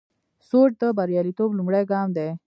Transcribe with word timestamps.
سوچ 0.49 0.71
د 0.81 0.83
بریالیتوب 0.97 1.49
لومړی 1.57 1.81
ګام 1.91 2.07
دی. 2.17 2.29